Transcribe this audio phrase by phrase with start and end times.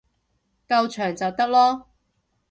[0.67, 1.85] 夠長就得囉